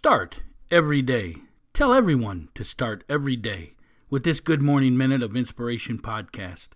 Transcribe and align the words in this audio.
Start 0.00 0.42
every 0.70 1.02
day. 1.02 1.38
Tell 1.74 1.92
everyone 1.92 2.50
to 2.54 2.62
start 2.62 3.02
every 3.08 3.34
day 3.34 3.74
with 4.08 4.22
this 4.22 4.38
Good 4.38 4.62
Morning 4.62 4.96
Minute 4.96 5.24
of 5.24 5.34
Inspiration 5.34 5.98
podcast 5.98 6.68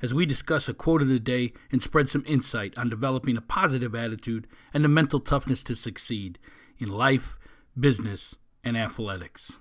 as 0.00 0.14
we 0.14 0.24
discuss 0.24 0.68
a 0.68 0.74
quote 0.74 1.02
of 1.02 1.08
the 1.08 1.18
day 1.18 1.52
and 1.72 1.82
spread 1.82 2.08
some 2.08 2.22
insight 2.24 2.78
on 2.78 2.88
developing 2.88 3.36
a 3.36 3.40
positive 3.40 3.96
attitude 3.96 4.46
and 4.72 4.84
the 4.84 4.88
mental 4.88 5.18
toughness 5.18 5.64
to 5.64 5.74
succeed 5.74 6.38
in 6.78 6.88
life, 6.88 7.36
business, 7.76 8.36
and 8.62 8.78
athletics. 8.78 9.58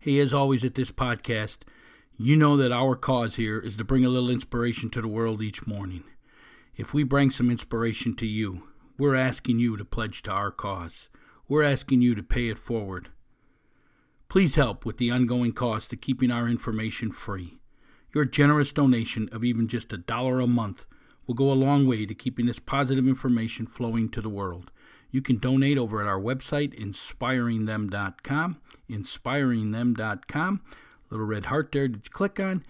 Hey, 0.00 0.18
as 0.18 0.34
always 0.34 0.64
at 0.64 0.74
this 0.74 0.90
podcast, 0.90 1.58
you 2.18 2.34
know 2.34 2.56
that 2.56 2.72
our 2.72 2.96
cause 2.96 3.36
here 3.36 3.60
is 3.60 3.76
to 3.76 3.84
bring 3.84 4.04
a 4.04 4.08
little 4.08 4.30
inspiration 4.30 4.90
to 4.90 5.00
the 5.00 5.06
world 5.06 5.40
each 5.40 5.64
morning. 5.64 6.02
If 6.76 6.92
we 6.92 7.04
bring 7.04 7.30
some 7.30 7.52
inspiration 7.52 8.16
to 8.16 8.26
you, 8.26 8.64
we're 8.98 9.14
asking 9.14 9.60
you 9.60 9.76
to 9.76 9.84
pledge 9.84 10.24
to 10.24 10.32
our 10.32 10.50
cause. 10.50 11.08
We're 11.46 11.62
asking 11.62 12.00
you 12.00 12.14
to 12.14 12.22
pay 12.22 12.48
it 12.48 12.58
forward. 12.58 13.10
Please 14.28 14.54
help 14.54 14.86
with 14.86 14.96
the 14.96 15.10
ongoing 15.10 15.52
cost 15.52 15.92
of 15.92 16.00
keeping 16.00 16.30
our 16.30 16.48
information 16.48 17.12
free. 17.12 17.58
Your 18.14 18.24
generous 18.24 18.72
donation 18.72 19.28
of 19.30 19.44
even 19.44 19.68
just 19.68 19.92
a 19.92 19.98
dollar 19.98 20.40
a 20.40 20.46
month 20.46 20.86
will 21.26 21.34
go 21.34 21.50
a 21.50 21.54
long 21.54 21.86
way 21.86 22.06
to 22.06 22.14
keeping 22.14 22.46
this 22.46 22.58
positive 22.58 23.06
information 23.06 23.66
flowing 23.66 24.08
to 24.08 24.22
the 24.22 24.28
world. 24.30 24.70
You 25.10 25.20
can 25.20 25.36
donate 25.36 25.78
over 25.78 26.00
at 26.00 26.08
our 26.08 26.20
website, 26.20 26.78
inspiringthem.com. 26.80 28.60
Inspiringthem.com. 28.90 30.60
Little 31.10 31.26
red 31.26 31.44
heart 31.44 31.72
there 31.72 31.88
to 31.88 32.10
click 32.10 32.40
on, 32.40 32.64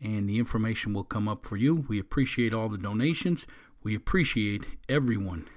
and 0.00 0.28
the 0.28 0.38
information 0.38 0.94
will 0.94 1.04
come 1.04 1.28
up 1.28 1.44
for 1.46 1.56
you. 1.56 1.84
We 1.86 1.98
appreciate 2.00 2.54
all 2.54 2.68
the 2.68 2.78
donations. 2.78 3.46
We 3.82 3.94
appreciate 3.94 4.64
everyone 4.88 5.48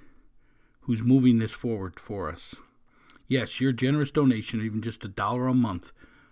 who's 0.88 1.04
moving 1.04 1.38
this 1.38 1.52
forward 1.52 2.00
for 2.00 2.30
us. 2.30 2.56
Yes, 3.28 3.60
your 3.60 3.74
generous 3.74 4.10
donation, 4.10 4.62
even 4.62 4.82
just 4.82 5.04
a 5.04 5.10
dollar 5.10 5.48
a 5.48 5.54
month, 5.54 5.92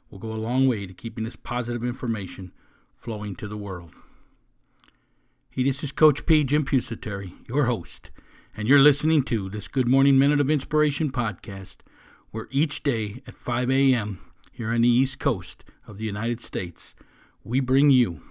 will 0.09 0.17
go 0.17 0.31
a 0.31 0.35
long 0.35 0.65
way 0.65 0.87
to 0.87 0.93
keeping 0.93 1.25
this 1.25 1.35
positive 1.35 1.83
information 1.83 2.53
flowing 2.95 3.35
to 3.35 3.49
the 3.49 3.57
world. 3.57 3.91
Hey, 5.49 5.63
this 5.63 5.83
is 5.83 5.91
Coach 5.91 6.25
P. 6.25 6.45
Jim 6.45 6.63
Pusateri, 6.63 7.33
your 7.49 7.65
host, 7.65 8.11
and 8.55 8.65
you're 8.65 8.79
listening 8.79 9.23
to 9.23 9.49
this 9.49 9.67
Good 9.67 9.89
Morning 9.89 10.17
Minute 10.17 10.39
of 10.39 10.49
Inspiration 10.49 11.11
podcast, 11.11 11.77
where 12.31 12.47
each 12.49 12.81
day 12.81 13.21
at 13.27 13.35
5 13.35 13.69
a.m. 13.69 14.21
here 14.53 14.71
on 14.71 14.83
the 14.83 14.87
East 14.87 15.19
Coast 15.19 15.65
of 15.85 15.97
the 15.97 16.05
United 16.05 16.39
States, 16.39 16.95
we 17.43 17.59
bring 17.59 17.89
you 17.89 18.21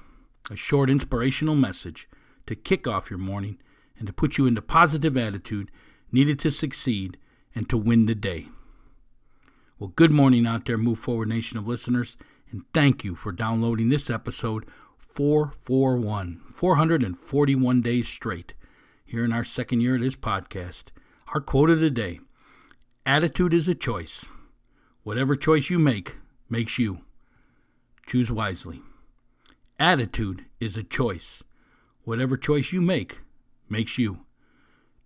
a 0.50 0.56
short 0.56 0.88
inspirational 0.88 1.54
message 1.54 2.08
to 2.46 2.56
kick 2.56 2.88
off 2.88 3.10
your 3.10 3.18
morning 3.18 3.58
and 3.98 4.06
to 4.06 4.12
put 4.14 4.38
you 4.38 4.46
into 4.46 4.62
positive 4.62 5.18
attitude 5.18 5.70
needed 6.14 6.38
to 6.38 6.50
succeed 6.50 7.18
and 7.56 7.68
to 7.68 7.76
win 7.76 8.06
the 8.06 8.14
day. 8.14 8.46
Well, 9.80 9.92
good 9.96 10.12
morning 10.12 10.46
out 10.46 10.64
there, 10.64 10.78
Move 10.78 11.00
Forward 11.00 11.28
Nation 11.28 11.58
of 11.58 11.66
listeners, 11.66 12.16
and 12.52 12.62
thank 12.72 13.02
you 13.02 13.16
for 13.16 13.32
downloading 13.32 13.88
this 13.88 14.08
episode 14.08 14.64
441, 14.96 16.40
441 16.48 17.82
days 17.82 18.06
straight, 18.06 18.54
here 19.04 19.24
in 19.24 19.32
our 19.32 19.42
second 19.42 19.80
year 19.80 19.96
of 19.96 20.02
this 20.02 20.14
podcast. 20.14 20.84
Our 21.34 21.40
quote 21.40 21.68
of 21.68 21.80
the 21.80 21.90
day 21.90 22.20
Attitude 23.04 23.52
is 23.52 23.66
a 23.66 23.74
choice. 23.74 24.24
Whatever 25.02 25.34
choice 25.34 25.68
you 25.68 25.80
make 25.80 26.18
makes 26.48 26.78
you. 26.78 27.00
Choose 28.06 28.30
wisely. 28.30 28.82
Attitude 29.80 30.44
is 30.60 30.76
a 30.76 30.84
choice. 30.84 31.42
Whatever 32.04 32.36
choice 32.36 32.72
you 32.72 32.80
make 32.80 33.18
makes 33.68 33.98
you. 33.98 34.20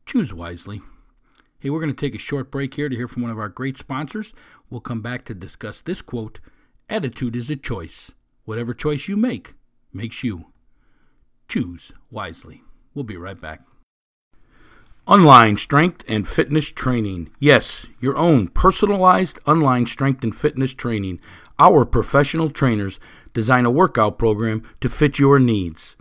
Choose 0.04 0.34
wisely. 0.34 0.82
Hey, 1.60 1.70
we're 1.70 1.80
going 1.80 1.92
to 1.92 2.06
take 2.06 2.14
a 2.14 2.18
short 2.18 2.52
break 2.52 2.74
here 2.74 2.88
to 2.88 2.94
hear 2.94 3.08
from 3.08 3.22
one 3.22 3.32
of 3.32 3.38
our 3.38 3.48
great 3.48 3.76
sponsors. 3.76 4.32
We'll 4.70 4.80
come 4.80 5.02
back 5.02 5.24
to 5.24 5.34
discuss 5.34 5.80
this 5.80 6.02
quote 6.02 6.38
Attitude 6.88 7.34
is 7.34 7.50
a 7.50 7.56
choice. 7.56 8.12
Whatever 8.44 8.72
choice 8.72 9.08
you 9.08 9.16
make 9.16 9.54
makes 9.92 10.22
you. 10.22 10.52
Choose 11.48 11.90
wisely. 12.12 12.62
We'll 12.94 13.02
be 13.02 13.16
right 13.16 13.40
back. 13.40 13.62
Online 15.04 15.56
strength 15.56 16.04
and 16.06 16.28
fitness 16.28 16.70
training. 16.70 17.30
Yes, 17.40 17.86
your 17.98 18.16
own 18.16 18.46
personalized 18.46 19.40
online 19.44 19.86
strength 19.86 20.22
and 20.22 20.36
fitness 20.36 20.74
training. 20.74 21.18
Our 21.58 21.84
professional 21.84 22.50
trainers 22.50 23.00
design 23.34 23.66
a 23.66 23.70
workout 23.72 24.16
program 24.16 24.62
to 24.80 24.88
fit 24.88 25.18
your 25.18 25.40
needs. 25.40 25.96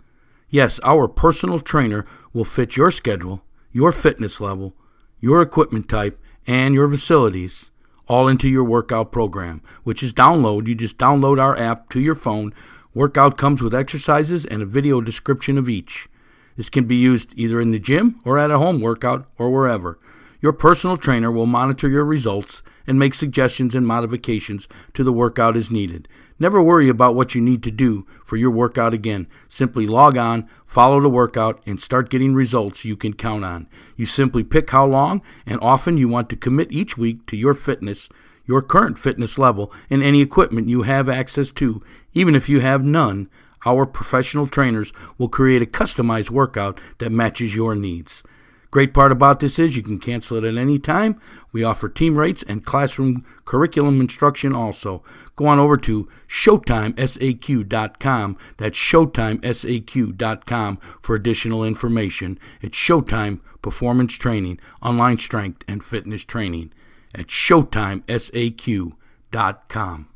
Yes, 0.50 0.78
our 0.84 1.08
personal 1.08 1.58
trainer 1.58 2.06
will 2.32 2.44
fit 2.44 2.76
your 2.76 2.92
schedule, 2.92 3.42
your 3.72 3.90
fitness 3.90 4.40
level, 4.40 4.76
your 5.20 5.42
equipment 5.42 5.88
type, 5.88 6.18
and 6.46 6.74
your 6.74 6.88
facilities 6.88 7.70
all 8.06 8.26
into 8.26 8.48
your 8.48 8.64
workout 8.64 9.12
program, 9.12 9.62
which 9.84 10.02
is 10.02 10.12
download. 10.14 10.66
You 10.66 10.74
just 10.74 10.98
download 10.98 11.40
our 11.40 11.56
app 11.56 11.90
to 11.90 12.00
your 12.00 12.14
phone. 12.14 12.54
Workout 12.94 13.36
comes 13.36 13.62
with 13.62 13.74
exercises 13.74 14.46
and 14.46 14.62
a 14.62 14.66
video 14.66 15.00
description 15.00 15.58
of 15.58 15.68
each. 15.68 16.08
This 16.56 16.70
can 16.70 16.84
be 16.84 16.96
used 16.96 17.32
either 17.36 17.60
in 17.60 17.70
the 17.70 17.78
gym 17.78 18.18
or 18.24 18.38
at 18.38 18.50
a 18.50 18.58
home 18.58 18.80
workout 18.80 19.26
or 19.38 19.50
wherever. 19.50 19.98
Your 20.40 20.52
personal 20.52 20.96
trainer 20.96 21.32
will 21.32 21.46
monitor 21.46 21.88
your 21.88 22.04
results 22.04 22.62
and 22.86 22.98
make 22.98 23.14
suggestions 23.14 23.74
and 23.74 23.86
modifications 23.86 24.68
to 24.94 25.02
the 25.02 25.12
workout 25.12 25.56
as 25.56 25.70
needed. 25.70 26.06
Never 26.38 26.62
worry 26.62 26.88
about 26.88 27.16
what 27.16 27.34
you 27.34 27.40
need 27.40 27.64
to 27.64 27.72
do 27.72 28.06
for 28.24 28.36
your 28.36 28.52
workout 28.52 28.94
again. 28.94 29.26
Simply 29.48 29.88
log 29.88 30.16
on, 30.16 30.48
follow 30.64 31.00
the 31.00 31.08
workout, 31.08 31.60
and 31.66 31.80
start 31.80 32.08
getting 32.08 32.34
results 32.34 32.84
you 32.84 32.96
can 32.96 33.14
count 33.14 33.44
on. 33.44 33.66
You 33.96 34.06
simply 34.06 34.44
pick 34.44 34.70
how 34.70 34.86
long 34.86 35.22
and 35.44 35.58
often 35.60 35.96
you 35.96 36.08
want 36.08 36.30
to 36.30 36.36
commit 36.36 36.70
each 36.70 36.96
week 36.96 37.26
to 37.26 37.36
your 37.36 37.54
fitness, 37.54 38.08
your 38.46 38.62
current 38.62 38.96
fitness 38.96 39.38
level, 39.38 39.72
and 39.90 40.04
any 40.04 40.20
equipment 40.20 40.68
you 40.68 40.82
have 40.82 41.08
access 41.08 41.50
to, 41.52 41.82
even 42.14 42.36
if 42.36 42.48
you 42.48 42.60
have 42.60 42.84
none. 42.84 43.28
Our 43.66 43.84
professional 43.86 44.46
trainers 44.46 44.92
will 45.18 45.28
create 45.28 45.62
a 45.62 45.66
customized 45.66 46.30
workout 46.30 46.80
that 46.98 47.10
matches 47.10 47.56
your 47.56 47.74
needs. 47.74 48.22
Great 48.70 48.92
part 48.92 49.10
about 49.10 49.40
this 49.40 49.58
is 49.58 49.76
you 49.76 49.82
can 49.82 49.98
cancel 49.98 50.36
it 50.36 50.44
at 50.44 50.58
any 50.58 50.78
time. 50.78 51.18
We 51.52 51.64
offer 51.64 51.88
team 51.88 52.16
rates 52.16 52.42
and 52.42 52.62
classroom 52.64 53.24
curriculum 53.46 53.98
instruction 54.00 54.54
also. 54.54 55.02
Go 55.36 55.46
on 55.46 55.58
over 55.58 55.78
to 55.78 56.06
ShowtimeSAQ.com. 56.28 58.36
That's 58.58 58.78
ShowtimeSAQ.com 58.78 60.78
for 61.00 61.16
additional 61.16 61.64
information. 61.64 62.38
It's 62.60 62.76
Showtime 62.76 63.40
Performance 63.62 64.12
Training, 64.14 64.60
Online 64.82 65.16
Strength 65.16 65.64
and 65.66 65.82
Fitness 65.82 66.26
Training 66.26 66.74
at 67.14 67.28
ShowtimeSAQ.com. 67.28 70.08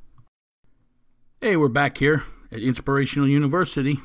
Hey, 1.40 1.56
we're 1.56 1.68
back 1.68 1.96
here 1.98 2.24
at 2.52 2.60
Inspirational 2.60 3.28
University, 3.28 3.98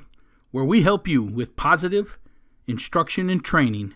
where 0.52 0.64
we 0.64 0.84
help 0.84 1.06
you 1.08 1.22
with 1.22 1.58
positive 1.58 2.18
instruction 2.66 3.30
and 3.30 3.44
training 3.44 3.94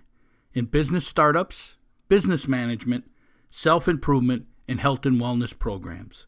in 0.54 0.66
business 0.66 1.08
startups, 1.08 1.78
business 2.08 2.48
management, 2.48 3.10
self 3.50 3.88
improvement, 3.88 4.46
and 4.68 4.80
health 4.80 5.04
and 5.06 5.20
wellness 5.20 5.58
programs. 5.58 6.28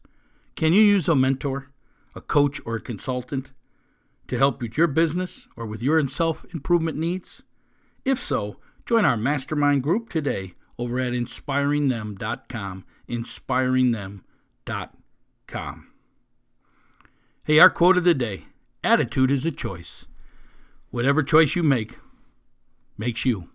Can 0.56 0.72
you 0.72 0.82
use 0.82 1.08
a 1.08 1.16
mentor, 1.16 1.70
a 2.14 2.20
coach, 2.20 2.60
or 2.64 2.76
a 2.76 2.80
consultant 2.80 3.50
to 4.28 4.38
help 4.38 4.62
with 4.62 4.78
your 4.78 4.86
business 4.86 5.48
or 5.56 5.66
with 5.66 5.82
your 5.82 6.06
self 6.08 6.46
improvement 6.54 6.96
needs? 6.96 7.42
If 8.04 8.20
so, 8.20 8.60
join 8.86 9.04
our 9.04 9.16
mastermind 9.16 9.82
group 9.82 10.10
today 10.10 10.54
over 10.78 11.00
at 11.00 11.12
inspiringthem.com. 11.12 12.84
Inspiringthem.com. 13.08 15.86
Hey, 17.44 17.58
our 17.58 17.70
quote 17.70 17.98
of 17.98 18.04
the 18.04 18.14
day 18.14 18.44
attitude 18.82 19.30
is 19.30 19.46
a 19.46 19.50
choice. 19.50 20.04
Whatever 20.90 21.22
choice 21.22 21.56
you 21.56 21.62
make 21.62 21.98
makes 22.96 23.24
you 23.24 23.48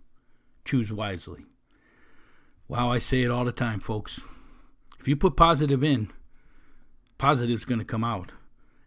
choose 0.70 0.92
wisely. 0.92 1.46
Wow, 2.68 2.92
I 2.92 2.98
say 2.98 3.22
it 3.22 3.30
all 3.30 3.44
the 3.44 3.50
time, 3.50 3.80
folks. 3.80 4.20
If 5.00 5.08
you 5.08 5.16
put 5.16 5.36
positive 5.36 5.82
in, 5.82 6.12
positive's 7.18 7.64
going 7.64 7.80
to 7.80 7.84
come 7.84 8.04
out. 8.04 8.34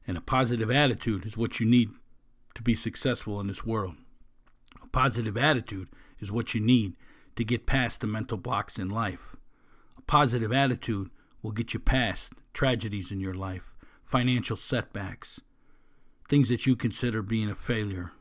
And 0.07 0.18
a 0.18 0.21
positive 0.21 0.71
attitude 0.71 1.25
is 1.25 1.35
what 1.35 1.59
you 1.59 1.65
need 1.65 1.89
to 2.56 2.62
be 2.62 2.74
successful 2.74 3.41
in 3.41 3.47
this 3.47 3.65
world. 3.65 3.95
A 4.81 4.88
positive 4.88 5.35
attitude 5.35 5.89
is 6.21 6.31
what 6.31 6.53
you 6.53 6.62
need 6.62 6.94
to 7.35 7.44
get 7.44 7.65
past 7.65 8.00
the 8.00 8.07
mental 8.07 8.38
blocks 8.38 8.79
in 8.79 8.88
life. 8.88 9.36
A 9.97 10.01
positive 10.03 10.53
attitude 10.53 11.09
will 11.41 11.51
get 11.51 11.74
you 11.74 11.81
past 11.81 12.31
tragedies 12.53 13.12
in 13.12 13.19
your 13.19 13.33
life, 13.33 13.75
financial 14.06 14.56
setbacks, 14.56 15.41
things 16.29 16.47
that 16.47 16.65
you 16.65 16.77
consider 16.77 17.21
being 17.21 17.50
a 17.50 17.56
failure, 17.56 18.13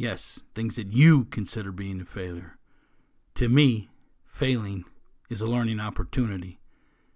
Yes, 0.00 0.40
things 0.54 0.76
that 0.76 0.94
you 0.94 1.26
consider 1.26 1.70
being 1.70 2.00
a 2.00 2.06
failure. 2.06 2.56
To 3.34 3.50
me, 3.50 3.90
failing 4.24 4.86
is 5.28 5.42
a 5.42 5.46
learning 5.46 5.78
opportunity. 5.78 6.58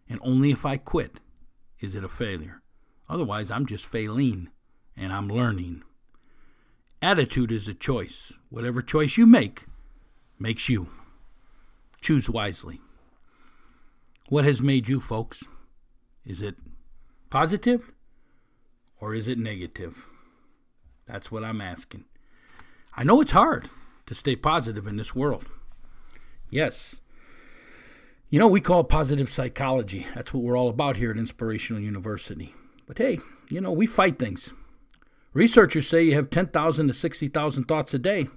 And 0.07 0.21
only 0.23 0.51
if 0.51 0.67
I 0.67 0.77
quit 0.77 1.19
is 1.81 1.95
it 1.95 2.05
a 2.05 2.11
failure. 2.11 2.61
Otherwise, 3.09 3.51
I'm 3.51 3.65
just 3.65 3.87
failing 3.87 4.51
and 4.99 5.15
I'm 5.15 5.29
learning. 5.29 5.83
Attitude 7.01 7.51
is 7.51 7.69
a 7.69 7.73
choice. 7.73 8.35
Whatever 8.51 8.83
choice 8.83 9.17
you 9.17 9.25
make 9.25 9.65
makes 10.39 10.69
you. 10.69 10.91
Choose 12.03 12.29
wisely. 12.29 12.83
What 14.29 14.45
has 14.45 14.61
made 14.61 14.89
you, 14.89 15.01
folks? 15.01 15.43
Is 16.27 16.43
it 16.43 16.57
positive 17.31 17.93
or 19.01 19.15
is 19.15 19.27
it 19.27 19.39
negative? 19.39 20.05
That's 21.07 21.33
what 21.33 21.45
I'm 21.45 21.63
asking. 21.63 22.05
I 22.97 23.05
know 23.05 23.21
it's 23.21 23.33
hard 23.33 23.69
to 24.07 24.15
stay 24.15 24.37
positive 24.37 24.87
in 24.87 24.97
this 24.97 25.15
world. 25.15 25.47
Yes. 26.51 27.01
You 28.31 28.39
know, 28.39 28.49
we 28.49 28.61
call 28.61 28.81
it 28.81 28.89
positive 28.89 29.31
psychology. 29.31 30.07
That's 30.15 30.33
what 30.33 30.43
we're 30.43 30.57
all 30.57 30.69
about 30.69 30.97
here 30.97 31.11
at 31.11 31.19
Inspirational 31.19 31.83
University. 31.83 32.55
But 32.87 32.99
hey, 32.99 33.19
you 33.51 33.61
know, 33.61 33.73
we 33.73 33.87
fight 33.87 34.19
things. 34.19 34.53
Researchers 35.33 35.89
say 35.89 36.05
you 36.05 36.15
have 36.15 36.31
10,000 36.31 36.87
to 36.87 36.93
60,000 36.93 37.65
thoughts 37.65 37.95
a 37.95 37.99
day, 37.99 38.29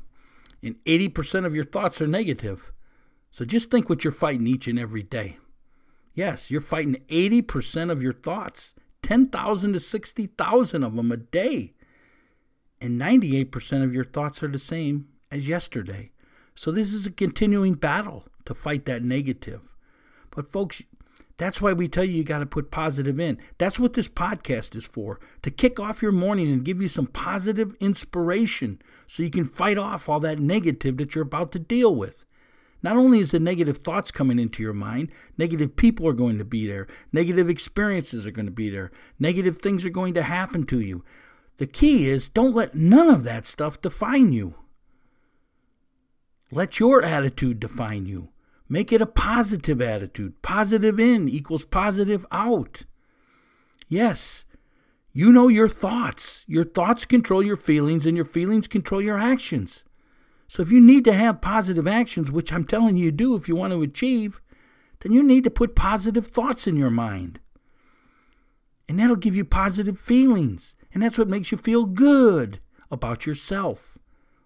and 0.64 0.84
80% 0.86 1.46
of 1.46 1.54
your 1.54 1.64
thoughts 1.64 2.02
are 2.02 2.08
negative. 2.08 2.72
So 3.32 3.46
just 3.46 3.70
think 3.70 3.90
what 3.90 4.04
you're 4.04 4.12
fighting 4.12 4.48
each 4.48 4.68
and 4.68 4.80
every 4.80 5.04
day. 5.04 5.38
Yes, 6.16 6.50
you're 6.50 6.62
fighting 6.62 7.04
80% 7.10 7.92
of 7.92 8.02
your 8.02 8.14
thoughts, 8.14 8.74
10,000 9.04 9.74
to 9.74 9.80
60,000 9.80 10.84
of 10.84 10.96
them 10.96 11.12
a 11.12 11.18
day. 11.18 11.74
And 12.80 13.00
98% 13.00 13.84
of 13.84 13.94
your 13.94 14.04
thoughts 14.04 14.44
are 14.44 14.48
the 14.48 14.60
same 14.60 15.08
as 15.32 15.48
yesterday. 15.48 16.12
So 16.56 16.72
this 16.72 16.94
is 16.94 17.06
a 17.06 17.12
continuing 17.12 17.76
battle 17.76 18.26
to 18.46 18.54
fight 18.54 18.86
that 18.86 19.04
negative. 19.04 19.62
But 20.32 20.50
folks, 20.50 20.84
that's 21.38 21.62
why 21.62 21.74
we 21.74 21.88
tell 21.88 22.04
you 22.04 22.14
you 22.14 22.24
got 22.24 22.40
to 22.40 22.46
put 22.46 22.72
positive 22.72 23.20
in. 23.20 23.38
That's 23.60 23.80
what 23.80 23.94
this 23.94 24.10
podcast 24.10 24.76
is 24.76 24.86
for 24.86 25.20
to 25.44 25.52
kick 25.52 25.80
off 25.80 26.02
your 26.02 26.12
morning 26.12 26.48
and 26.48 26.66
give 26.66 26.82
you 26.82 26.88
some 26.88 27.08
positive 27.08 27.76
inspiration 27.80 28.82
so 29.06 29.24
you 29.24 29.30
can 29.30 29.48
fight 29.48 29.78
off 29.78 30.10
all 30.10 30.20
that 30.22 30.40
negative 30.40 30.98
that 30.98 31.14
you're 31.14 31.24
about 31.24 31.52
to 31.52 31.60
deal 31.60 31.94
with. 31.94 32.26
Not 32.84 32.98
only 32.98 33.20
is 33.20 33.32
the 33.32 33.40
negative 33.40 33.78
thoughts 33.78 34.12
coming 34.12 34.40
into 34.40 34.62
your 34.62 34.74
mind, 34.74 35.12
negative 35.38 35.76
people 35.76 36.08
are 36.08 36.14
going 36.14 36.38
to 36.38 36.46
be 36.46 36.68
there, 36.68 36.88
negative 37.12 37.50
experiences 37.50 38.26
are 38.26 38.32
going 38.32 38.46
to 38.46 38.52
be 38.52 38.70
there, 38.70 38.92
negative 39.20 39.60
things 39.60 39.86
are 39.86 39.92
going 39.92 40.14
to 40.14 40.24
happen 40.24 40.66
to 40.68 40.80
you. 40.80 41.04
The 41.58 41.68
key 41.68 42.08
is 42.08 42.30
don't 42.30 42.56
let 42.56 42.76
none 42.76 43.10
of 43.10 43.24
that 43.24 43.46
stuff 43.46 43.82
define 43.82 44.32
you. 44.32 44.56
Let 46.52 46.80
your 46.80 47.04
attitude 47.04 47.60
define 47.60 48.06
you. 48.06 48.30
Make 48.70 48.92
it 48.92 49.02
a 49.02 49.06
positive 49.06 49.82
attitude. 49.82 50.42
Positive 50.42 51.00
in 51.00 51.28
equals 51.28 51.66
positive 51.66 52.26
out. 52.32 52.84
Yes, 53.90 54.46
you 55.12 55.32
know 55.32 55.48
your 55.48 55.70
thoughts. 55.70 56.46
Your 56.48 56.64
thoughts 56.64 57.06
control 57.06 57.44
your 57.44 57.56
feelings, 57.56 58.06
and 58.06 58.16
your 58.16 58.26
feelings 58.26 58.68
control 58.68 59.02
your 59.02 59.18
actions. 59.18 59.84
So 60.48 60.62
if 60.62 60.72
you 60.72 60.80
need 60.80 61.04
to 61.06 61.14
have 61.14 61.42
positive 61.42 61.88
actions, 61.88 62.32
which 62.32 62.54
I'm 62.54 62.64
telling 62.64 62.98
you 62.98 63.12
do 63.12 63.36
if 63.36 63.48
you 63.48 63.56
want 63.56 63.74
to 63.74 63.82
achieve, 63.82 64.42
then 65.00 65.12
you 65.12 65.24
need 65.24 65.44
to 65.44 65.50
put 65.50 65.76
positive 65.76 66.28
thoughts 66.28 66.68
in 66.68 66.78
your 66.78 66.90
mind. 66.90 67.40
And 68.88 69.00
that'll 69.00 69.16
give 69.18 69.36
you 69.36 69.44
positive 69.44 70.00
feelings. 70.00 70.76
And 70.98 71.04
that's 71.04 71.20
what 71.20 71.28
makes 71.28 71.52
you 71.52 71.60
feel 71.60 71.86
good 71.86 72.60
about 72.90 73.28
yourself, 73.28 74.00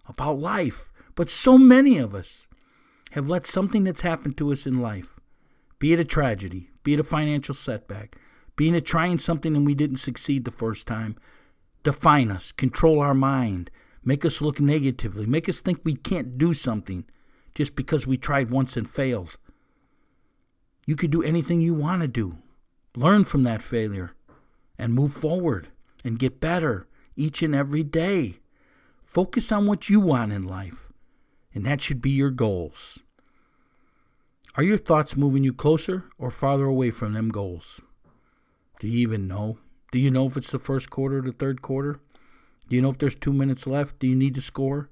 about 0.06 0.38
life. 0.38 0.92
But 1.14 1.30
so 1.30 1.56
many 1.56 1.96
of 1.96 2.14
us 2.14 2.46
have 3.12 3.26
let 3.26 3.46
something 3.46 3.84
that's 3.84 4.02
happened 4.02 4.36
to 4.36 4.52
us 4.52 4.66
in 4.66 4.76
life, 4.76 5.18
be 5.78 5.94
it 5.94 5.98
a 5.98 6.04
tragedy, 6.04 6.68
be 6.82 6.92
it 6.92 7.00
a 7.00 7.04
financial 7.04 7.54
setback, 7.54 8.16
being 8.54 8.74
it 8.74 8.84
trying 8.84 9.18
something 9.18 9.56
and 9.56 9.64
we 9.64 9.74
didn't 9.74 9.96
succeed 9.96 10.44
the 10.44 10.50
first 10.50 10.86
time, 10.86 11.16
define 11.84 12.30
us, 12.30 12.52
control 12.52 13.00
our 13.00 13.14
mind, 13.14 13.70
make 14.04 14.22
us 14.22 14.42
look 14.42 14.60
negatively, 14.60 15.24
make 15.24 15.48
us 15.48 15.62
think 15.62 15.80
we 15.82 15.94
can't 15.94 16.36
do 16.36 16.52
something 16.52 17.06
just 17.54 17.74
because 17.74 18.06
we 18.06 18.18
tried 18.18 18.50
once 18.50 18.76
and 18.76 18.90
failed. 18.90 19.38
You 20.84 20.96
could 20.96 21.12
do 21.12 21.22
anything 21.22 21.62
you 21.62 21.72
want 21.72 22.02
to 22.02 22.08
do. 22.08 22.36
Learn 22.94 23.24
from 23.24 23.42
that 23.44 23.62
failure 23.62 24.12
and 24.76 24.92
move 24.92 25.14
forward 25.14 25.70
and 26.04 26.18
get 26.18 26.40
better 26.40 26.86
each 27.16 27.42
and 27.42 27.54
every 27.54 27.82
day. 27.82 28.38
Focus 29.04 29.52
on 29.52 29.66
what 29.66 29.88
you 29.88 30.00
want 30.00 30.32
in 30.32 30.46
life 30.46 30.92
and 31.54 31.64
that 31.64 31.80
should 31.80 32.00
be 32.00 32.10
your 32.10 32.30
goals. 32.30 33.00
Are 34.54 34.62
your 34.62 34.78
thoughts 34.78 35.16
moving 35.16 35.44
you 35.44 35.52
closer 35.52 36.04
or 36.18 36.30
farther 36.30 36.64
away 36.64 36.90
from 36.90 37.14
them 37.14 37.30
goals? 37.30 37.80
Do 38.80 38.88
you 38.88 38.98
even 38.98 39.28
know? 39.28 39.58
Do 39.92 39.98
you 39.98 40.10
know 40.10 40.26
if 40.26 40.36
it's 40.36 40.50
the 40.50 40.58
first 40.58 40.90
quarter 40.90 41.18
or 41.18 41.22
the 41.22 41.32
third 41.32 41.62
quarter? 41.62 42.00
Do 42.68 42.76
you 42.76 42.82
know 42.82 42.90
if 42.90 42.98
there's 42.98 43.14
two 43.14 43.32
minutes 43.32 43.66
left? 43.66 43.98
Do 43.98 44.06
you 44.06 44.14
need 44.14 44.34
to 44.34 44.42
score? 44.42 44.90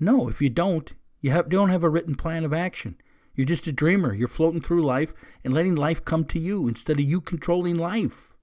No, 0.00 0.28
if 0.28 0.40
you 0.40 0.50
don't, 0.50 0.92
you 1.20 1.30
have, 1.30 1.48
don't 1.48 1.70
have 1.70 1.82
a 1.82 1.88
written 1.88 2.14
plan 2.14 2.44
of 2.44 2.52
action. 2.52 2.96
You're 3.34 3.46
just 3.46 3.66
a 3.66 3.72
dreamer. 3.72 4.14
You're 4.14 4.28
floating 4.28 4.60
through 4.60 4.84
life 4.84 5.14
and 5.44 5.54
letting 5.54 5.74
life 5.74 6.04
come 6.04 6.24
to 6.24 6.38
you 6.38 6.68
instead 6.68 6.98
of 6.98 7.04
you 7.04 7.20
controlling 7.20 7.76
life. 7.76 8.34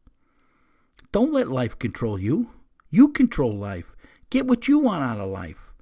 Don't 1.15 1.31
let 1.31 1.47
life 1.47 1.79
control 1.79 2.19
you. 2.19 2.50
You 2.89 3.07
control 3.07 3.56
life. 3.56 3.95
Get 4.29 4.47
what 4.47 4.67
you 4.67 4.79
want 4.79 5.01
out 5.01 5.17
of 5.17 5.29
life. 5.29 5.73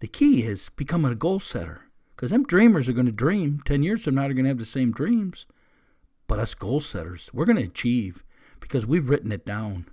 The 0.00 0.06
key 0.06 0.42
is 0.42 0.70
becoming 0.70 1.12
a 1.12 1.16
goal 1.16 1.38
setter. 1.38 1.82
Because 2.16 2.30
them 2.30 2.44
dreamers 2.44 2.88
are 2.88 2.94
going 2.94 3.04
to 3.04 3.12
dream. 3.12 3.60
10 3.66 3.82
years 3.82 4.04
from 4.04 4.14
now, 4.14 4.22
they're 4.22 4.32
going 4.32 4.44
to 4.44 4.48
have 4.48 4.58
the 4.58 4.64
same 4.64 4.90
dreams. 4.90 5.44
But 6.26 6.38
us 6.38 6.54
goal 6.54 6.80
setters, 6.80 7.28
we're 7.34 7.44
going 7.44 7.58
to 7.58 7.62
achieve 7.62 8.24
because 8.58 8.86
we've 8.86 9.10
written 9.10 9.32
it 9.32 9.44
down. 9.44 9.84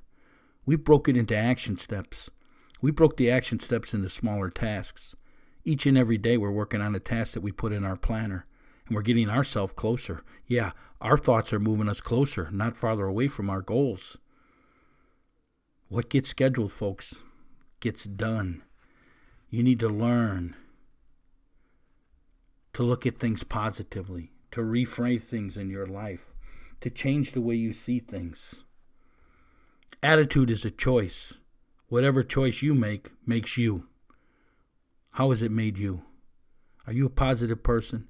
We 0.66 0.78
broke 0.78 1.10
it 1.10 1.18
into 1.18 1.36
action 1.36 1.78
steps. 1.78 2.30
We 2.82 2.92
broke 2.92 3.18
the 3.18 3.30
action 3.30 3.60
steps 3.60 3.94
into 3.94 4.08
smaller 4.08 4.50
tasks. 4.50 5.18
Each 5.66 5.86
and 5.86 5.98
every 5.98 6.18
day, 6.18 6.38
we're 6.38 6.50
working 6.50 6.80
on 6.80 6.96
a 6.96 7.02
task 7.02 7.34
that 7.34 7.44
we 7.44 7.52
put 7.52 7.74
in 7.74 7.84
our 7.84 7.98
planner, 7.98 8.46
and 8.88 8.96
we're 8.96 9.02
getting 9.02 9.30
ourselves 9.30 9.74
closer. 9.74 10.24
Yeah, 10.48 10.72
our 11.02 11.18
thoughts 11.18 11.52
are 11.52 11.60
moving 11.60 11.90
us 11.90 12.00
closer, 12.00 12.50
not 12.52 12.78
farther 12.78 13.06
away 13.06 13.28
from 13.28 13.50
our 13.50 13.62
goals. 13.62 14.18
What 15.88 16.10
gets 16.10 16.30
scheduled, 16.30 16.72
folks, 16.72 17.16
gets 17.80 18.06
done. 18.06 18.64
You 19.50 19.62
need 19.62 19.80
to 19.82 19.90
learn 19.90 20.56
to 22.74 22.84
look 22.84 23.06
at 23.06 23.20
things 23.20 23.44
positively, 23.44 24.32
to 24.52 24.62
reframe 24.62 25.22
things 25.22 25.56
in 25.56 25.70
your 25.70 25.86
life, 25.86 26.26
to 26.82 26.90
change 26.90 27.32
the 27.32 27.42
way 27.42 27.56
you 27.56 27.72
see 27.72 28.00
things. 28.00 28.56
Attitude 30.02 30.50
is 30.50 30.66
a 30.66 30.72
choice. 30.72 31.34
Whatever 31.88 32.24
choice 32.24 32.62
you 32.62 32.74
make 32.74 33.12
makes 33.26 33.58
you. 33.58 33.88
How 35.12 35.30
has 35.30 35.42
it 35.42 35.52
made 35.52 35.78
you? 35.78 36.02
Are 36.88 36.94
you 36.94 37.06
a 37.06 37.10
positive 37.10 37.64
person? 37.64 38.08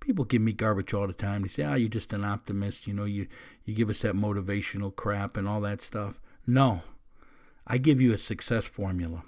People 0.00 0.24
give 0.24 0.42
me 0.42 0.52
garbage 0.52 0.94
all 0.94 1.06
the 1.06 1.12
time. 1.12 1.42
They 1.42 1.48
say, 1.48 1.62
"Ah, 1.62 1.72
oh, 1.72 1.76
you're 1.76 1.88
just 1.88 2.12
an 2.12 2.24
optimist. 2.24 2.86
You 2.86 2.94
know, 2.94 3.04
you 3.04 3.28
you 3.64 3.74
give 3.74 3.90
us 3.90 4.00
that 4.00 4.14
motivational 4.14 4.94
crap 4.94 5.36
and 5.36 5.46
all 5.46 5.60
that 5.60 5.82
stuff." 5.82 6.20
No, 6.46 6.82
I 7.66 7.78
give 7.78 8.00
you 8.00 8.12
a 8.12 8.18
success 8.18 8.66
formula. 8.66 9.22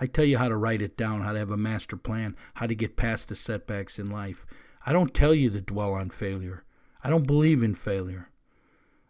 I 0.00 0.06
tell 0.06 0.24
you 0.24 0.38
how 0.38 0.48
to 0.48 0.56
write 0.56 0.80
it 0.80 0.96
down, 0.96 1.22
how 1.22 1.32
to 1.32 1.38
have 1.38 1.50
a 1.50 1.56
master 1.56 1.96
plan, 1.96 2.36
how 2.54 2.66
to 2.66 2.74
get 2.74 2.96
past 2.96 3.28
the 3.28 3.34
setbacks 3.34 3.98
in 3.98 4.10
life. 4.10 4.46
I 4.86 4.92
don't 4.92 5.12
tell 5.12 5.34
you 5.34 5.50
to 5.50 5.60
dwell 5.60 5.92
on 5.92 6.10
failure. 6.10 6.64
I 7.02 7.10
don't 7.10 7.26
believe 7.26 7.62
in 7.62 7.74
failure. 7.74 8.30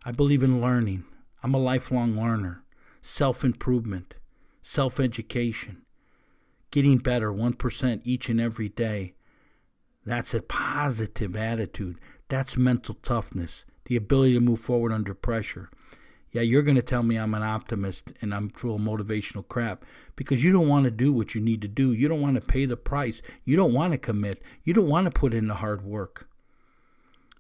I 0.04 0.12
believe 0.12 0.42
in 0.42 0.60
learning. 0.60 1.04
I'm 1.42 1.54
a 1.54 1.58
lifelong 1.58 2.16
learner. 2.16 2.64
Self 3.02 3.44
improvement, 3.44 4.14
self 4.62 4.98
education, 4.98 5.82
getting 6.70 6.98
better 6.98 7.32
1% 7.32 8.00
each 8.04 8.28
and 8.28 8.40
every 8.40 8.68
day. 8.68 9.14
That's 10.04 10.34
a 10.34 10.42
positive 10.42 11.36
attitude. 11.36 11.98
That's 12.28 12.56
mental 12.56 12.94
toughness, 13.02 13.64
the 13.84 13.96
ability 13.96 14.34
to 14.34 14.40
move 14.40 14.60
forward 14.60 14.92
under 14.92 15.14
pressure 15.14 15.70
yeah, 16.30 16.42
you're 16.42 16.62
going 16.62 16.76
to 16.76 16.82
tell 16.82 17.02
me 17.02 17.16
I'm 17.16 17.34
an 17.34 17.42
optimist 17.42 18.12
and 18.20 18.34
I'm 18.34 18.50
full 18.50 18.74
of 18.74 18.80
motivational 18.80 19.46
crap 19.48 19.84
because 20.14 20.44
you 20.44 20.52
don't 20.52 20.68
want 20.68 20.84
to 20.84 20.90
do 20.90 21.12
what 21.12 21.34
you 21.34 21.40
need 21.40 21.62
to 21.62 21.68
do. 21.68 21.92
You 21.92 22.08
don't 22.08 22.20
want 22.20 22.40
to 22.40 22.46
pay 22.46 22.66
the 22.66 22.76
price. 22.76 23.22
You 23.44 23.56
don't 23.56 23.72
want 23.72 23.92
to 23.92 23.98
commit. 23.98 24.42
You 24.62 24.74
don't 24.74 24.88
want 24.88 25.06
to 25.06 25.10
put 25.10 25.32
in 25.32 25.48
the 25.48 25.54
hard 25.54 25.82
work. 25.82 26.28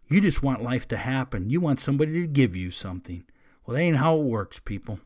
You 0.08 0.22
just 0.22 0.42
want 0.42 0.62
life 0.62 0.88
to 0.88 0.96
happen. 0.96 1.50
You 1.50 1.60
want 1.60 1.80
somebody 1.80 2.12
to 2.14 2.26
give 2.26 2.56
you 2.56 2.70
something. 2.70 3.24
Well, 3.66 3.76
that 3.76 3.82
ain't 3.82 3.98
how 3.98 4.18
it 4.18 4.24
works, 4.24 4.58
people. 4.58 5.00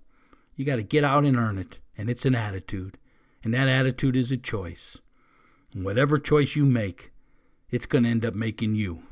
You 0.55 0.65
got 0.65 0.77
to 0.77 0.85
get 0.85 1.03
out 1.03 1.25
and 1.25 1.37
earn 1.37 1.59
it, 1.59 1.81
and 1.99 2.09
it's 2.09 2.25
an 2.25 2.37
attitude. 2.37 2.99
And 3.43 3.53
that 3.53 3.67
attitude 3.67 4.17
is 4.17 4.31
a 4.31 4.37
choice. 4.37 4.99
And 5.75 5.85
whatever 5.85 6.19
choice 6.19 6.55
you 6.55 6.65
make, 6.65 7.11
it's 7.69 7.87
going 7.87 8.05
to 8.05 8.11
end 8.11 8.25
up 8.25 8.35
making 8.35 8.77
you. 8.77 9.03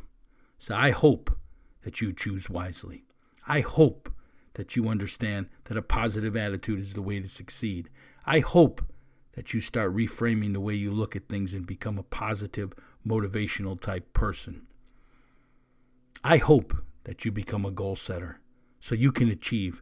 So 0.60 0.76
I 0.76 0.90
hope 0.90 1.36
that 1.82 2.00
you 2.00 2.12
choose 2.12 2.48
wisely. 2.48 3.04
I 3.48 3.60
hope 3.60 4.12
that 4.54 4.76
you 4.76 4.88
understand 4.88 5.48
that 5.64 5.76
a 5.76 5.82
positive 5.82 6.36
attitude 6.36 6.80
is 6.80 6.94
the 6.94 7.02
way 7.02 7.20
to 7.20 7.28
succeed. 7.28 7.88
I 8.26 8.40
hope 8.40 8.84
that 9.32 9.54
you 9.54 9.60
start 9.60 9.94
reframing 9.94 10.52
the 10.52 10.60
way 10.60 10.74
you 10.74 10.90
look 10.90 11.14
at 11.14 11.28
things 11.28 11.54
and 11.54 11.66
become 11.66 11.98
a 11.98 12.02
positive, 12.02 12.72
motivational 13.06 13.80
type 13.80 14.12
person. 14.12 14.66
I 16.22 16.38
hope 16.38 16.74
that 17.04 17.24
you 17.24 17.32
become 17.32 17.64
a 17.64 17.70
goal 17.70 17.96
setter 17.96 18.40
so 18.80 18.94
you 18.94 19.12
can 19.12 19.30
achieve 19.30 19.80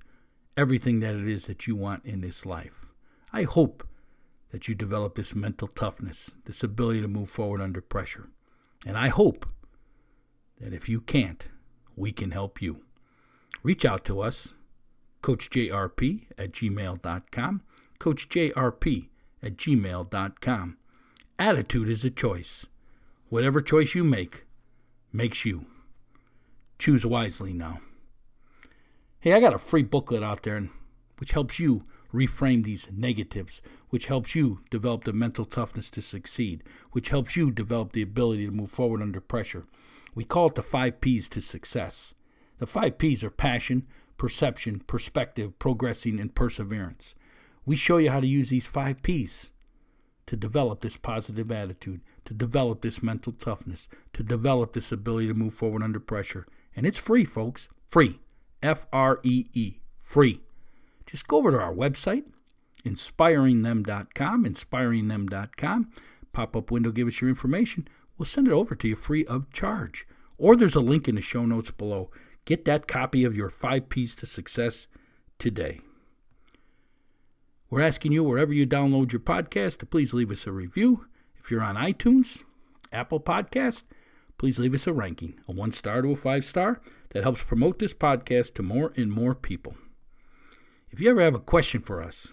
everything 0.56 1.00
that 1.00 1.14
it 1.14 1.26
is 1.26 1.46
that 1.46 1.66
you 1.66 1.74
want 1.74 2.04
in 2.04 2.20
this 2.20 2.44
life. 2.44 2.92
I 3.32 3.42
hope 3.42 3.86
that 4.50 4.68
you 4.68 4.74
develop 4.74 5.14
this 5.14 5.34
mental 5.34 5.68
toughness, 5.68 6.30
this 6.44 6.62
ability 6.62 7.00
to 7.02 7.08
move 7.08 7.28
forward 7.28 7.60
under 7.60 7.80
pressure. 7.80 8.28
And 8.86 8.96
I 8.96 9.08
hope 9.08 9.46
that 10.60 10.72
if 10.72 10.88
you 10.88 11.00
can't, 11.00 11.48
we 11.96 12.12
can 12.12 12.30
help 12.30 12.62
you. 12.62 12.82
Reach 13.62 13.84
out 13.84 14.04
to 14.06 14.20
us, 14.20 14.52
CoachJRP 15.22 16.26
at 16.38 16.52
gmail.com, 16.52 17.62
CoachJRP 18.00 19.08
at 19.42 19.56
gmail.com. 19.56 20.76
Attitude 21.38 21.88
is 21.88 22.04
a 22.04 22.10
choice. 22.10 22.66
Whatever 23.28 23.60
choice 23.60 23.94
you 23.94 24.04
make, 24.04 24.46
makes 25.12 25.44
you. 25.44 25.66
Choose 26.78 27.04
wisely 27.04 27.52
now. 27.52 27.80
Hey, 29.20 29.32
I 29.32 29.40
got 29.40 29.54
a 29.54 29.58
free 29.58 29.82
booklet 29.82 30.22
out 30.22 30.44
there 30.44 30.68
which 31.18 31.32
helps 31.32 31.58
you 31.58 31.82
reframe 32.12 32.64
these 32.64 32.88
negatives, 32.92 33.60
which 33.90 34.06
helps 34.06 34.34
you 34.34 34.60
develop 34.70 35.04
the 35.04 35.12
mental 35.12 35.44
toughness 35.44 35.90
to 35.90 36.00
succeed, 36.00 36.62
which 36.92 37.10
helps 37.10 37.36
you 37.36 37.50
develop 37.50 37.92
the 37.92 38.02
ability 38.02 38.46
to 38.46 38.52
move 38.52 38.70
forward 38.70 39.02
under 39.02 39.20
pressure. 39.20 39.64
We 40.14 40.24
call 40.24 40.46
it 40.46 40.54
the 40.54 40.62
five 40.62 41.00
P's 41.00 41.28
to 41.30 41.40
success. 41.40 42.14
The 42.58 42.66
five 42.66 42.98
P's 42.98 43.22
are 43.22 43.30
passion, 43.30 43.86
perception, 44.18 44.80
perspective, 44.80 45.58
progressing, 45.58 46.20
and 46.20 46.34
perseverance. 46.34 47.14
We 47.64 47.76
show 47.76 47.96
you 47.96 48.10
how 48.10 48.20
to 48.20 48.26
use 48.26 48.50
these 48.50 48.66
five 48.66 49.02
P's 49.02 49.50
to 50.26 50.36
develop 50.36 50.82
this 50.82 50.96
positive 50.96 51.50
attitude, 51.50 52.02
to 52.26 52.34
develop 52.34 52.82
this 52.82 53.02
mental 53.02 53.32
toughness, 53.32 53.88
to 54.12 54.22
develop 54.22 54.74
this 54.74 54.92
ability 54.92 55.28
to 55.28 55.34
move 55.34 55.54
forward 55.54 55.82
under 55.82 56.00
pressure. 56.00 56.46
And 56.76 56.84
it's 56.84 56.98
free, 56.98 57.24
folks. 57.24 57.68
Free. 57.86 58.20
F 58.62 58.86
R 58.92 59.20
E 59.22 59.46
E. 59.54 59.78
Free. 59.96 60.40
Just 61.06 61.26
go 61.26 61.38
over 61.38 61.52
to 61.52 61.58
our 61.58 61.72
website, 61.72 62.24
inspiringthem.com, 62.84 64.44
inspiringthem.com. 64.44 65.92
Pop 66.32 66.56
up 66.56 66.70
window, 66.70 66.90
give 66.90 67.08
us 67.08 67.20
your 67.22 67.30
information. 67.30 67.88
We'll 68.18 68.26
send 68.26 68.46
it 68.46 68.52
over 68.52 68.74
to 68.74 68.88
you 68.88 68.96
free 68.96 69.24
of 69.24 69.50
charge. 69.50 70.06
Or 70.36 70.54
there's 70.54 70.74
a 70.74 70.80
link 70.80 71.08
in 71.08 71.14
the 71.14 71.22
show 71.22 71.46
notes 71.46 71.70
below. 71.70 72.10
Get 72.48 72.64
that 72.64 72.88
copy 72.88 73.24
of 73.24 73.36
your 73.36 73.50
five 73.50 73.90
P's 73.90 74.16
to 74.16 74.24
success 74.24 74.86
today. 75.38 75.82
We're 77.68 77.82
asking 77.82 78.12
you, 78.12 78.24
wherever 78.24 78.54
you 78.54 78.66
download 78.66 79.12
your 79.12 79.20
podcast, 79.20 79.80
to 79.80 79.86
please 79.86 80.14
leave 80.14 80.30
us 80.30 80.46
a 80.46 80.52
review. 80.52 81.04
If 81.38 81.50
you're 81.50 81.62
on 81.62 81.76
iTunes, 81.76 82.44
Apple 82.90 83.20
Podcast, 83.20 83.84
please 84.38 84.58
leave 84.58 84.72
us 84.72 84.86
a 84.86 84.94
ranking, 84.94 85.38
a 85.46 85.52
one 85.52 85.72
star 85.72 86.00
to 86.00 86.12
a 86.12 86.16
five 86.16 86.42
star. 86.42 86.80
That 87.10 87.22
helps 87.22 87.42
promote 87.42 87.80
this 87.80 87.92
podcast 87.92 88.54
to 88.54 88.62
more 88.62 88.94
and 88.96 89.12
more 89.12 89.34
people. 89.34 89.74
If 90.90 91.00
you 91.00 91.10
ever 91.10 91.20
have 91.20 91.34
a 91.34 91.40
question 91.40 91.82
for 91.82 92.02
us, 92.02 92.28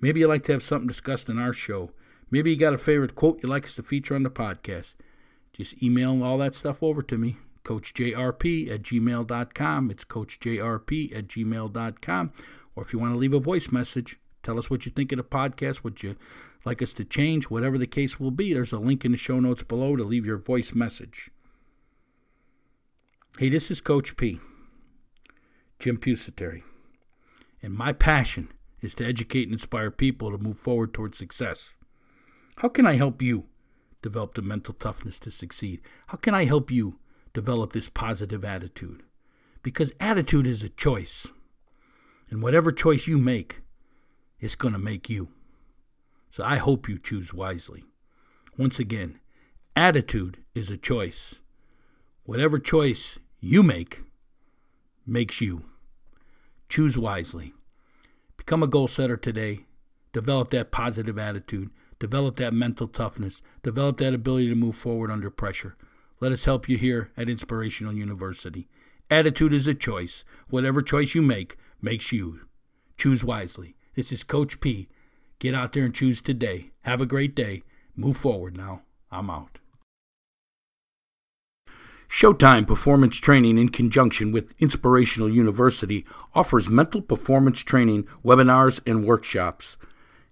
maybe 0.00 0.20
you'd 0.20 0.28
like 0.28 0.44
to 0.44 0.52
have 0.52 0.62
something 0.62 0.88
discussed 0.88 1.28
in 1.28 1.38
our 1.38 1.52
show, 1.52 1.90
maybe 2.30 2.50
you 2.50 2.56
got 2.56 2.72
a 2.72 2.78
favorite 2.78 3.14
quote 3.14 3.40
you'd 3.42 3.50
like 3.50 3.66
us 3.66 3.74
to 3.74 3.82
feature 3.82 4.14
on 4.14 4.22
the 4.22 4.30
podcast, 4.30 4.94
just 5.52 5.82
email 5.82 6.24
all 6.24 6.38
that 6.38 6.54
stuff 6.54 6.82
over 6.82 7.02
to 7.02 7.18
me, 7.18 7.36
coachjrp 7.64 8.70
at 8.70 8.82
gmail.com. 8.82 9.90
It's 9.90 10.04
coachjrp 10.04 11.16
at 11.16 11.26
gmail.com. 11.28 12.32
Or 12.76 12.82
if 12.82 12.92
you 12.92 12.98
want 12.98 13.14
to 13.14 13.18
leave 13.18 13.34
a 13.34 13.40
voice 13.40 13.70
message, 13.70 14.18
tell 14.42 14.58
us 14.58 14.70
what 14.70 14.86
you 14.86 14.92
think 14.92 15.12
of 15.12 15.18
the 15.18 15.24
podcast, 15.24 15.78
what 15.78 16.02
you 16.02 16.16
like 16.64 16.82
us 16.82 16.92
to 16.94 17.04
change, 17.04 17.44
whatever 17.44 17.78
the 17.78 17.86
case 17.86 18.20
will 18.20 18.30
be. 18.30 18.52
There's 18.52 18.72
a 18.72 18.78
link 18.78 19.04
in 19.04 19.12
the 19.12 19.18
show 19.18 19.40
notes 19.40 19.62
below 19.62 19.96
to 19.96 20.04
leave 20.04 20.26
your 20.26 20.38
voice 20.38 20.74
message. 20.74 21.30
Hey, 23.38 23.48
this 23.48 23.70
is 23.70 23.80
Coach 23.80 24.16
P, 24.16 24.38
Jim 25.78 25.96
Pusateri, 25.96 26.62
and 27.62 27.72
my 27.72 27.92
passion 27.92 28.50
is 28.82 28.94
to 28.96 29.06
educate 29.06 29.44
and 29.44 29.52
inspire 29.52 29.90
people 29.90 30.30
to 30.30 30.38
move 30.38 30.58
forward 30.58 30.92
towards 30.92 31.16
success. 31.16 31.74
How 32.56 32.68
can 32.68 32.86
I 32.86 32.94
help 32.94 33.22
you 33.22 33.46
develop 34.02 34.34
the 34.34 34.42
mental 34.42 34.74
toughness 34.74 35.18
to 35.20 35.30
succeed? 35.30 35.80
How 36.08 36.16
can 36.16 36.34
I 36.34 36.44
help 36.44 36.70
you 36.70 36.98
develop 37.32 37.72
this 37.72 37.88
positive 37.88 38.44
attitude? 38.44 39.02
Because 39.62 39.92
attitude 40.00 40.46
is 40.46 40.62
a 40.62 40.68
choice, 40.68 41.26
and 42.30 42.42
whatever 42.42 42.72
choice 42.72 43.06
you 43.06 43.18
make, 43.18 43.60
it's 44.38 44.54
going 44.54 44.72
to 44.72 44.78
make 44.78 45.10
you. 45.10 45.28
So 46.30 46.44
I 46.44 46.56
hope 46.56 46.88
you 46.88 46.98
choose 46.98 47.34
wisely. 47.34 47.84
Once 48.56 48.78
again, 48.78 49.18
attitude 49.74 50.38
is 50.54 50.70
a 50.70 50.76
choice. 50.76 51.34
Whatever 52.24 52.58
choice 52.58 53.18
you 53.40 53.62
make 53.62 54.02
makes 55.06 55.40
you. 55.40 55.64
Choose 56.68 56.96
wisely. 56.96 57.52
Become 58.36 58.62
a 58.62 58.68
goal 58.68 58.86
setter 58.86 59.16
today. 59.16 59.66
Develop 60.12 60.50
that 60.50 60.70
positive 60.70 61.18
attitude. 61.18 61.70
Develop 61.98 62.36
that 62.36 62.54
mental 62.54 62.86
toughness. 62.86 63.42
Develop 63.62 63.98
that 63.98 64.14
ability 64.14 64.48
to 64.48 64.54
move 64.54 64.76
forward 64.76 65.10
under 65.10 65.30
pressure. 65.30 65.76
Let 66.20 66.32
us 66.32 66.44
help 66.44 66.68
you 66.68 66.76
here 66.76 67.10
at 67.16 67.30
Inspirational 67.30 67.94
University. 67.94 68.68
Attitude 69.10 69.54
is 69.54 69.66
a 69.66 69.72
choice. 69.72 70.22
Whatever 70.50 70.82
choice 70.82 71.14
you 71.14 71.22
make 71.22 71.56
makes 71.80 72.12
you. 72.12 72.40
Choose 72.98 73.24
wisely. 73.24 73.74
This 73.94 74.12
is 74.12 74.22
Coach 74.22 74.60
P. 74.60 74.90
Get 75.38 75.54
out 75.54 75.72
there 75.72 75.84
and 75.86 75.94
choose 75.94 76.20
today. 76.20 76.72
Have 76.82 77.00
a 77.00 77.06
great 77.06 77.34
day. 77.34 77.62
Move 77.96 78.18
forward 78.18 78.54
now. 78.54 78.82
I'm 79.10 79.30
out. 79.30 79.60
Showtime 82.06 82.66
Performance 82.66 83.16
Training, 83.16 83.56
in 83.56 83.70
conjunction 83.70 84.30
with 84.30 84.52
Inspirational 84.58 85.30
University, 85.30 86.04
offers 86.34 86.68
mental 86.68 87.00
performance 87.00 87.60
training, 87.60 88.06
webinars, 88.22 88.80
and 88.86 89.06
workshops. 89.06 89.78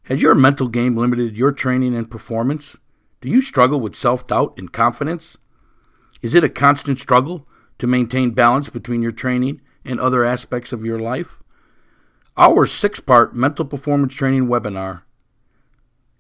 Has 0.03 0.21
your 0.21 0.35
mental 0.35 0.69
game 0.69 0.99
limited 0.99 1.35
your 1.35 1.53
training 1.53 1.95
and 1.95 2.11
performance? 2.11 2.77
Do 3.23 3.31
you 3.31 3.41
struggle 3.41 3.81
with 3.81 3.97
self 3.97 4.27
doubt 4.27 4.59
and 4.59 4.71
confidence? 4.71 5.39
Is 6.21 6.35
it 6.35 6.45
a 6.45 6.49
constant 6.49 6.99
struggle 6.99 7.47
to 7.79 7.87
maintain 7.87 8.31
balance 8.31 8.69
between 8.69 9.03
your 9.03 9.13
training 9.13 9.61
and 9.85 10.01
other 10.01 10.25
aspects 10.25 10.73
of 10.73 10.85
your 10.85 10.99
life? 10.99 11.43
Our 12.37 12.67
six 12.67 13.01
part 13.01 13.35
mental 13.35 13.65
performance 13.65 14.15
training 14.15 14.47
webinar 14.47 15.03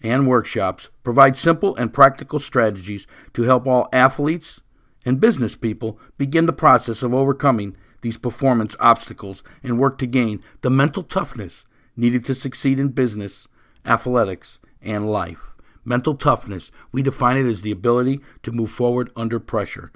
and 0.03 0.29
workshops 0.29 0.91
provide 1.03 1.37
simple 1.37 1.75
and 1.77 1.93
practical 1.93 2.39
strategies 2.39 3.07
to 3.33 3.43
help 3.43 3.67
all 3.67 3.89
athletes 3.93 4.61
and 5.05 5.21
business 5.21 5.57
people 5.57 5.99
begin 6.17 6.47
the 6.47 6.53
process 6.53 7.03
of 7.03 7.15
overcoming 7.15 7.77
these 8.03 8.19
performance 8.19 8.77
obstacles 8.79 9.43
and 9.63 9.79
work 9.79 9.99
to 9.99 10.07
gain 10.07 10.43
the 10.63 10.71
mental 10.71 11.03
toughness 11.03 11.65
needed 11.97 12.25
to 12.25 12.35
succeed 12.35 12.79
in 12.79 12.89
business, 12.89 13.49
athletics, 13.85 14.61
and 14.81 15.11
life. 15.11 15.57
Mental 15.89 16.13
toughness, 16.13 16.71
we 16.93 17.01
define 17.01 17.39
it 17.39 17.49
as 17.49 17.63
the 17.63 17.71
ability 17.71 18.21
to 18.43 18.53
move 18.53 18.71
forward 18.71 19.11
under 19.17 19.41
pressure. 19.41 19.91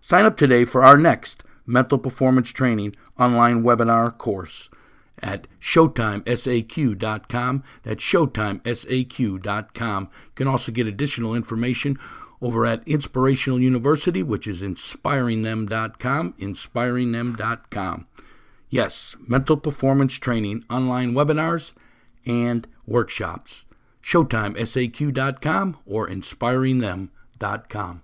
Sign 0.00 0.24
up 0.24 0.38
today 0.38 0.64
for 0.64 0.82
our 0.82 0.96
next 0.96 1.44
mental 1.66 1.98
performance 1.98 2.48
training 2.48 2.96
online 3.18 3.62
webinar 3.62 4.16
course 4.16 4.70
at 5.18 5.46
showtimesaq.com. 5.60 7.62
That's 7.82 8.02
showtimesaq.com. 8.02 10.02
You 10.02 10.32
can 10.34 10.48
also 10.48 10.72
get 10.72 10.86
additional 10.86 11.34
information 11.34 11.98
over 12.40 12.64
at 12.64 12.88
Inspirational 12.88 13.60
University, 13.60 14.22
which 14.22 14.46
is 14.46 14.62
inspiringthem.com, 14.62 16.32
inspiringthem.com. 16.40 18.06
Yes, 18.70 19.14
mental 19.28 19.58
performance 19.58 20.14
training, 20.14 20.64
online 20.70 21.12
webinars, 21.12 21.74
and 22.24 22.66
workshops. 22.86 23.63
ShowtimeSAQ.com 24.04 25.78
or 25.86 26.08
inspiringthem.com. 26.08 28.02